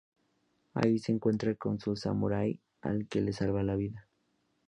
[0.73, 4.07] Allí se encuentra con un samurái al que le salva la vida.